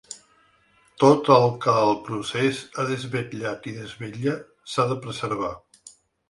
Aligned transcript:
Tot 1.01 1.27
el 1.35 1.43
que 1.65 1.75
el 1.81 1.93
procés 2.07 2.61
ha 2.77 2.85
desvetllat 2.93 3.69
i 3.73 3.75
desvetlla 3.77 4.35
s’ha 4.75 4.89
de 4.95 4.99
preservar. 5.05 5.55